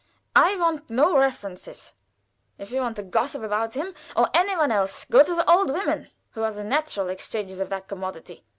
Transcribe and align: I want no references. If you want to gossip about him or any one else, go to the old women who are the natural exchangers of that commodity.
I 0.35 0.55
want 0.55 0.89
no 0.89 1.15
references. 1.15 1.93
If 2.57 2.71
you 2.71 2.81
want 2.81 2.95
to 2.95 3.03
gossip 3.03 3.43
about 3.43 3.75
him 3.75 3.93
or 4.15 4.29
any 4.33 4.57
one 4.57 4.71
else, 4.71 5.05
go 5.05 5.21
to 5.21 5.35
the 5.35 5.47
old 5.47 5.69
women 5.71 6.09
who 6.31 6.41
are 6.41 6.51
the 6.51 6.63
natural 6.63 7.07
exchangers 7.09 7.59
of 7.59 7.69
that 7.69 7.87
commodity. 7.87 8.43